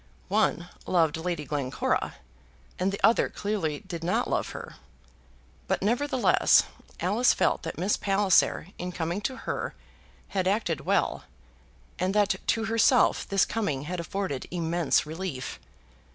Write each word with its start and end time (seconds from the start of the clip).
One 0.29 0.67
loved 0.87 1.15
Lady 1.15 1.45
Glencora, 1.45 2.15
and 2.79 2.91
the 2.91 2.99
other 3.05 3.29
clearly 3.29 3.81
did 3.81 4.03
not 4.03 4.27
love 4.27 4.49
her. 4.49 4.77
But, 5.67 5.83
nevertheless, 5.83 6.63
Alice 6.99 7.35
felt 7.35 7.61
that 7.61 7.77
Miss 7.77 7.97
Palliser, 7.97 8.69
in 8.79 8.93
coming 8.93 9.21
to 9.21 9.35
her, 9.45 9.75
had 10.29 10.47
acted 10.47 10.81
well, 10.87 11.25
and 11.99 12.15
that 12.15 12.33
to 12.47 12.65
herself 12.65 13.27
this 13.27 13.45
coming 13.45 13.83
had 13.83 13.99
afforded 13.99 14.47
immense 14.49 15.05
relief. 15.05 15.59